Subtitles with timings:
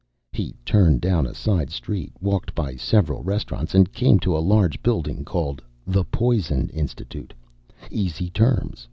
[0.33, 4.81] He turned down a side street, walked by several restaurants, and came to a large
[4.81, 7.35] building called THE POISON INSTITUTE
[7.91, 8.79] (_Easy Terms.